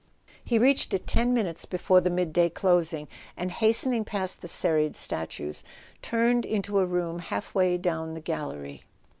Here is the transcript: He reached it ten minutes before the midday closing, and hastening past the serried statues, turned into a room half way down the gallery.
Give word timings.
He 0.43 0.57
reached 0.57 0.95
it 0.95 1.05
ten 1.05 1.31
minutes 1.31 1.65
before 1.67 2.01
the 2.01 2.09
midday 2.09 2.49
closing, 2.49 3.07
and 3.37 3.51
hastening 3.51 4.03
past 4.03 4.41
the 4.41 4.47
serried 4.47 4.95
statues, 4.95 5.63
turned 6.01 6.43
into 6.43 6.79
a 6.79 6.87
room 6.87 7.19
half 7.19 7.53
way 7.53 7.77
down 7.77 8.15
the 8.15 8.19
gallery. 8.21 8.81